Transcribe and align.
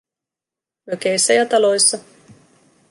Mökeissä 0.87 1.33
ja 1.33 1.45
taloissa. 1.45 1.99